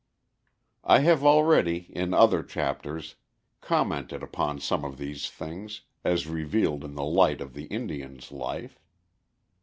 [0.83, 3.17] I have already, in other chapters,
[3.59, 8.79] commented upon some of these things, as revealed in the light of the Indian's life.